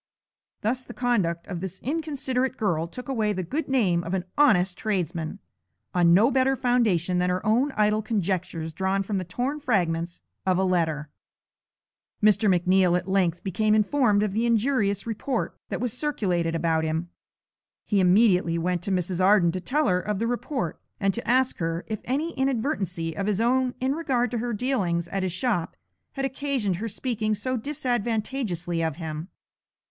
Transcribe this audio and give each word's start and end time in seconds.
Thus 0.61 0.83
the 0.83 0.95
conduct 0.95 1.45
of 1.45 1.59
this 1.59 1.77
inconsiderate 1.83 2.57
girl 2.57 2.87
took 2.87 3.07
away 3.07 3.33
the 3.33 3.43
good 3.43 3.67
name 3.67 4.03
of 4.03 4.15
an 4.15 4.25
honest 4.35 4.75
tradesman, 4.75 5.37
on 5.93 6.11
no 6.11 6.31
better 6.31 6.55
foundation 6.55 7.19
than 7.19 7.29
her 7.29 7.45
own 7.45 7.71
idle 7.73 8.01
conjectures 8.01 8.73
drawn 8.73 9.03
from 9.03 9.19
the 9.19 9.23
torn 9.23 9.59
fragments 9.59 10.23
of 10.43 10.57
a 10.57 10.63
letter. 10.63 11.11
Mr. 12.19 12.49
McNeal 12.49 12.97
at 12.97 13.07
length 13.07 13.43
became 13.43 13.75
informed 13.75 14.23
of 14.23 14.31
the 14.33 14.47
injurious 14.47 15.05
report 15.05 15.55
that 15.69 15.79
was 15.79 15.93
circulated 15.93 16.55
about 16.55 16.83
him. 16.83 17.09
He 17.85 17.99
immediately 17.99 18.57
went 18.57 18.81
to 18.81 18.91
Mrs. 18.91 19.23
Arden 19.23 19.51
to 19.51 19.61
tell 19.61 19.85
her 19.87 19.99
of 20.01 20.17
the 20.17 20.25
report, 20.25 20.81
and 20.99 21.13
to 21.13 21.27
ask 21.27 21.59
her 21.59 21.83
if 21.85 21.99
any 22.05 22.31
inadvertency 22.33 23.15
of 23.15 23.27
his 23.27 23.39
own 23.39 23.75
in 23.79 23.93
regard 23.93 24.31
to 24.31 24.39
her 24.39 24.51
dealings 24.51 25.07
at 25.09 25.21
his 25.21 25.31
shop 25.31 25.75
had 26.13 26.25
occasioned 26.25 26.77
her 26.77 26.89
speaking 26.89 27.35
so 27.35 27.55
disadvantageously 27.55 28.81
of 28.83 28.95
him. 28.95 29.27